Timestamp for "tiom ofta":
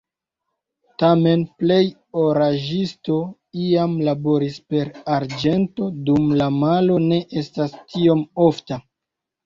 7.83-8.87